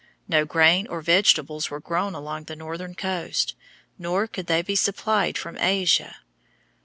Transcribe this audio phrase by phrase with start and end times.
[0.27, 3.53] No grain or vegetables were grown along that northern coast,
[3.99, 6.15] nor could they be supplied from Asia.